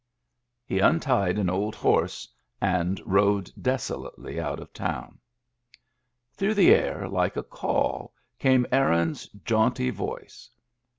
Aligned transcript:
He 0.65 0.79
untied 0.79 1.37
an 1.37 1.47
old 1.47 1.75
horse 1.75 2.27
and 2.59 2.99
rode 3.05 3.51
desolately 3.61 4.39
out 4.39 4.59
of 4.59 4.73
town. 4.73 5.19
Through 6.33 6.55
the 6.55 6.73
air, 6.73 7.07
like 7.07 7.37
a 7.37 7.43
call, 7.43 8.11
came 8.39 8.65
Aaron's 8.71 9.27
jaunty 9.27 9.91
voice. 9.91 10.49